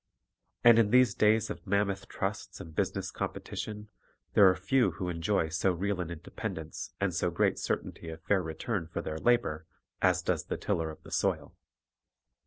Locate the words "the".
10.45-10.57, 11.03-11.11